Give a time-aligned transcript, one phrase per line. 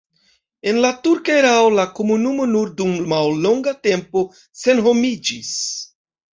[0.69, 4.27] En la turka erao la komunumo nur dum mallonga tempo
[4.65, 5.57] senhomiĝis.